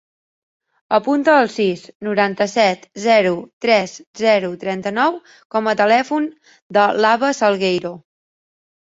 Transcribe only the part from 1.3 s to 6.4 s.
el sis, noranta-set, zero, tres, zero, trenta-nou com a telèfon